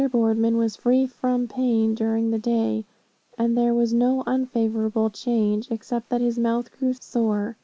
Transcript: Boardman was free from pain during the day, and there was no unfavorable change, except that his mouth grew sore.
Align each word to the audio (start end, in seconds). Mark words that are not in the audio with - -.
Boardman 0.11 0.57
was 0.57 0.75
free 0.77 1.05
from 1.05 1.47
pain 1.47 1.93
during 1.93 2.31
the 2.31 2.39
day, 2.39 2.85
and 3.37 3.55
there 3.55 3.71
was 3.75 3.93
no 3.93 4.23
unfavorable 4.25 5.11
change, 5.11 5.69
except 5.69 6.09
that 6.09 6.21
his 6.21 6.39
mouth 6.39 6.71
grew 6.75 6.93
sore. 6.93 7.55